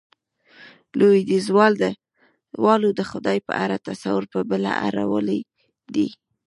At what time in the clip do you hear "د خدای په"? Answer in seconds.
2.99-3.53